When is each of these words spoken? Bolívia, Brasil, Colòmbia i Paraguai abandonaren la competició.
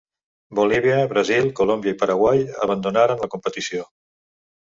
Bolívia, 0.59 0.95
Brasil, 1.11 1.49
Colòmbia 1.59 1.93
i 1.97 1.99
Paraguai 1.99 2.41
abandonaren 2.69 3.23
la 3.27 3.31
competició. 3.37 3.87